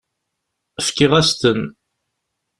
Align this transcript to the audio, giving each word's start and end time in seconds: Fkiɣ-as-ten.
Fkiɣ-as-ten. 0.85 1.61